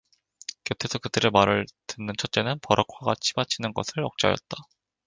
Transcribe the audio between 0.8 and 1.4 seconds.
그들의